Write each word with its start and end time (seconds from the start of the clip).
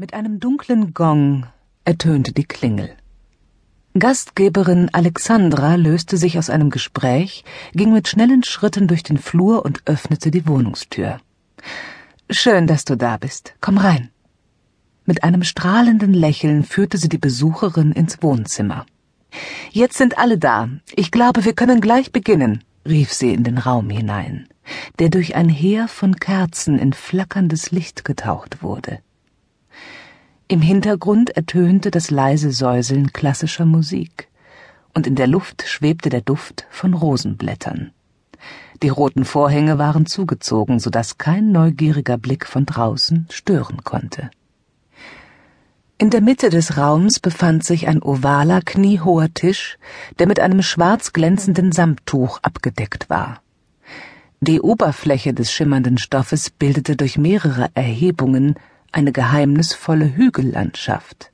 Mit 0.00 0.14
einem 0.14 0.38
dunklen 0.38 0.94
Gong 0.94 1.46
ertönte 1.84 2.32
die 2.32 2.44
Klingel. 2.44 2.90
Gastgeberin 3.98 4.90
Alexandra 4.92 5.74
löste 5.74 6.16
sich 6.16 6.38
aus 6.38 6.50
einem 6.50 6.70
Gespräch, 6.70 7.44
ging 7.72 7.92
mit 7.92 8.06
schnellen 8.06 8.44
Schritten 8.44 8.86
durch 8.86 9.02
den 9.02 9.18
Flur 9.18 9.64
und 9.64 9.82
öffnete 9.86 10.30
die 10.30 10.46
Wohnungstür. 10.46 11.18
Schön, 12.30 12.68
dass 12.68 12.84
du 12.84 12.96
da 12.96 13.16
bist. 13.16 13.54
Komm 13.60 13.76
rein. 13.76 14.10
Mit 15.04 15.24
einem 15.24 15.42
strahlenden 15.42 16.14
Lächeln 16.14 16.62
führte 16.62 16.96
sie 16.96 17.08
die 17.08 17.18
Besucherin 17.18 17.90
ins 17.90 18.22
Wohnzimmer. 18.22 18.86
Jetzt 19.72 19.98
sind 19.98 20.16
alle 20.16 20.38
da. 20.38 20.68
Ich 20.94 21.10
glaube, 21.10 21.44
wir 21.44 21.54
können 21.54 21.80
gleich 21.80 22.12
beginnen, 22.12 22.62
rief 22.86 23.12
sie 23.12 23.34
in 23.34 23.42
den 23.42 23.58
Raum 23.58 23.90
hinein, 23.90 24.46
der 25.00 25.08
durch 25.08 25.34
ein 25.34 25.48
Heer 25.48 25.88
von 25.88 26.14
Kerzen 26.14 26.78
in 26.78 26.92
flackerndes 26.92 27.72
Licht 27.72 28.04
getaucht 28.04 28.62
wurde. 28.62 29.00
Im 30.50 30.62
Hintergrund 30.62 31.28
ertönte 31.28 31.90
das 31.90 32.10
leise 32.10 32.52
Säuseln 32.52 33.12
klassischer 33.12 33.66
Musik, 33.66 34.28
und 34.94 35.06
in 35.06 35.14
der 35.14 35.26
Luft 35.26 35.64
schwebte 35.66 36.08
der 36.08 36.22
Duft 36.22 36.66
von 36.70 36.94
Rosenblättern. 36.94 37.92
Die 38.82 38.88
roten 38.88 39.26
Vorhänge 39.26 39.76
waren 39.76 40.06
zugezogen, 40.06 40.78
so 40.78 40.88
dass 40.88 41.18
kein 41.18 41.52
neugieriger 41.52 42.16
Blick 42.16 42.46
von 42.46 42.64
draußen 42.64 43.26
stören 43.30 43.84
konnte. 43.84 44.30
In 45.98 46.08
der 46.08 46.22
Mitte 46.22 46.48
des 46.48 46.78
Raums 46.78 47.20
befand 47.20 47.62
sich 47.62 47.86
ein 47.86 48.02
ovaler, 48.02 48.62
kniehoher 48.62 49.34
Tisch, 49.34 49.76
der 50.18 50.26
mit 50.26 50.40
einem 50.40 50.62
schwarz 50.62 51.12
glänzenden 51.12 51.72
Samttuch 51.72 52.38
abgedeckt 52.40 53.10
war. 53.10 53.42
Die 54.40 54.62
Oberfläche 54.62 55.34
des 55.34 55.52
schimmernden 55.52 55.98
Stoffes 55.98 56.48
bildete 56.48 56.96
durch 56.96 57.18
mehrere 57.18 57.68
Erhebungen 57.74 58.54
eine 58.92 59.12
geheimnisvolle 59.12 60.16
Hügellandschaft. 60.16 61.30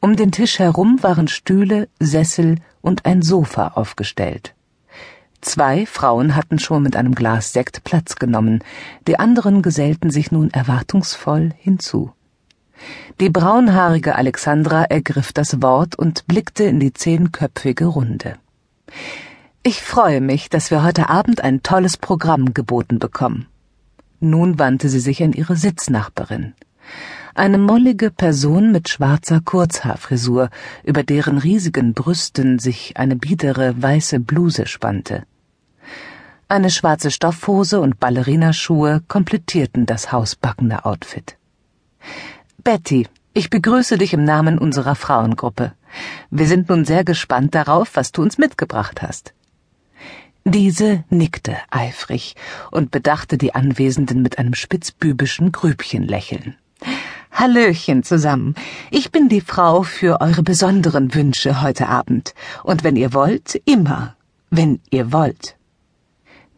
Um 0.00 0.16
den 0.16 0.32
Tisch 0.32 0.58
herum 0.58 1.02
waren 1.02 1.28
Stühle, 1.28 1.88
Sessel 2.00 2.56
und 2.80 3.06
ein 3.06 3.22
Sofa 3.22 3.68
aufgestellt. 3.68 4.54
Zwei 5.40 5.86
Frauen 5.86 6.36
hatten 6.36 6.58
schon 6.58 6.82
mit 6.82 6.96
einem 6.96 7.14
Glas 7.14 7.52
Sekt 7.52 7.84
Platz 7.84 8.16
genommen, 8.16 8.62
die 9.06 9.18
anderen 9.18 9.62
gesellten 9.62 10.10
sich 10.10 10.30
nun 10.30 10.50
erwartungsvoll 10.50 11.50
hinzu. 11.58 12.12
Die 13.20 13.28
braunhaarige 13.28 14.14
Alexandra 14.16 14.84
ergriff 14.84 15.32
das 15.32 15.62
Wort 15.62 15.96
und 15.96 16.26
blickte 16.26 16.64
in 16.64 16.80
die 16.80 16.92
zehnköpfige 16.92 17.86
Runde. 17.86 18.36
Ich 19.62 19.82
freue 19.82 20.20
mich, 20.20 20.50
dass 20.50 20.70
wir 20.70 20.82
heute 20.82 21.08
Abend 21.08 21.42
ein 21.42 21.62
tolles 21.62 21.96
Programm 21.96 22.54
geboten 22.54 22.98
bekommen. 22.98 23.46
Nun 24.24 24.60
wandte 24.60 24.88
sie 24.88 25.00
sich 25.00 25.20
an 25.24 25.32
ihre 25.32 25.56
Sitznachbarin. 25.56 26.54
Eine 27.34 27.58
mollige 27.58 28.12
Person 28.12 28.70
mit 28.70 28.88
schwarzer 28.88 29.40
Kurzhaarfrisur, 29.40 30.48
über 30.84 31.02
deren 31.02 31.38
riesigen 31.38 31.92
Brüsten 31.92 32.60
sich 32.60 32.96
eine 32.96 33.16
biedere 33.16 33.74
weiße 33.82 34.20
Bluse 34.20 34.68
spannte. 34.68 35.24
Eine 36.46 36.70
schwarze 36.70 37.10
Stoffhose 37.10 37.80
und 37.80 37.98
Ballerinaschuhe 37.98 39.02
komplettierten 39.08 39.86
das 39.86 40.12
hausbackene 40.12 40.84
Outfit. 40.84 41.36
Betty, 42.62 43.08
ich 43.34 43.50
begrüße 43.50 43.98
dich 43.98 44.12
im 44.12 44.22
Namen 44.22 44.56
unserer 44.56 44.94
Frauengruppe. 44.94 45.72
Wir 46.30 46.46
sind 46.46 46.68
nun 46.68 46.84
sehr 46.84 47.02
gespannt 47.02 47.56
darauf, 47.56 47.96
was 47.96 48.12
du 48.12 48.22
uns 48.22 48.38
mitgebracht 48.38 49.02
hast. 49.02 49.34
Diese 50.44 51.04
nickte 51.08 51.56
eifrig 51.70 52.34
und 52.72 52.90
bedachte 52.90 53.38
die 53.38 53.54
Anwesenden 53.54 54.22
mit 54.22 54.38
einem 54.38 54.54
spitzbübischen 54.54 55.52
Grübchenlächeln. 55.52 56.56
Hallöchen 57.30 58.02
zusammen. 58.02 58.56
Ich 58.90 59.12
bin 59.12 59.28
die 59.28 59.40
Frau 59.40 59.84
für 59.84 60.20
eure 60.20 60.42
besonderen 60.42 61.14
Wünsche 61.14 61.62
heute 61.62 61.88
Abend. 61.88 62.34
Und 62.64 62.82
wenn 62.82 62.96
ihr 62.96 63.14
wollt, 63.14 63.60
immer. 63.64 64.16
Wenn 64.50 64.80
ihr 64.90 65.12
wollt. 65.12 65.56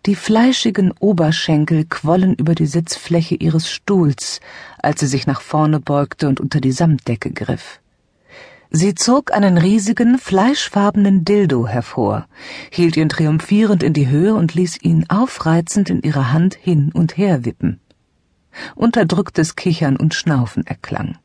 Die 0.07 0.17
fleischigen 0.17 0.93
Oberschenkel 0.99 1.85
quollen 1.85 2.35
über 2.35 2.55
die 2.55 2.67
Sitzfläche 2.67 3.35
ihres 3.37 3.71
Stuhls, 3.71 4.41
als 4.79 5.01
sie 5.01 5.07
sich 5.07 5.27
nach 5.27 5.43
vorne 5.43 5.79
beugte 5.79 6.29
und 6.29 6.41
unter 6.41 6.61
die 6.61 6.73
Samtdecke 6.73 7.31
griff. 7.31 7.81
Sie 8.77 8.97
zog 8.97 9.33
einen 9.33 9.57
riesigen, 9.57 10.19
fleischfarbenen 10.19 11.25
Dildo 11.25 11.69
hervor, 11.69 12.27
hielt 12.71 12.97
ihn 12.97 13.09
triumphierend 13.09 13.85
in 13.85 13.93
die 13.93 14.09
Höhe 14.09 14.35
und 14.35 14.53
ließ 14.53 14.83
ihn 14.83 15.07
aufreizend 15.09 15.91
in 15.91 16.03
ihrer 16.03 16.33
Hand 16.33 16.57
hin 16.57 16.91
und 16.93 17.17
her 17.17 17.45
wippen. 17.45 17.79
Unterdrücktes 18.75 19.55
Kichern 19.55 19.97
und 19.97 20.13
Schnaufen 20.13 20.67
erklang. 20.67 21.19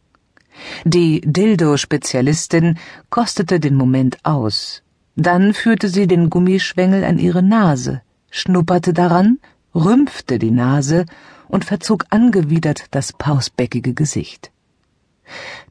Die 0.86 1.22
Dildo-Spezialistin 1.22 2.78
kostete 3.10 3.60
den 3.60 3.74
Moment 3.74 4.24
aus. 4.24 4.84
Dann 5.16 5.56
führte 5.56 5.90
sie 5.90 6.06
den 6.06 6.30
Gummischwengel 6.30 7.04
an 7.04 7.18
ihre 7.18 7.42
Nase, 7.42 8.04
schnupperte 8.30 8.94
daran, 8.94 9.40
rümpfte 9.74 10.38
die 10.38 10.52
Nase 10.52 11.06
und 11.48 11.66
verzog 11.66 12.06
angewidert 12.12 12.86
das 12.92 13.12
pausbäckige 13.12 13.96
Gesicht. 13.96 14.52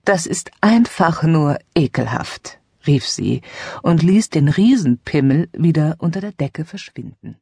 Das 0.05 0.27
ist 0.27 0.51
einfach 0.61 1.23
nur 1.23 1.59
ekelhaft, 1.75 2.59
rief 2.87 3.07
sie 3.07 3.43
und 3.83 4.03
ließ 4.03 4.31
den 4.31 4.49
Riesenpimmel 4.49 5.49
wieder 5.53 5.97
unter 5.99 6.21
der 6.21 6.33
Decke 6.33 6.65
verschwinden. 6.65 7.37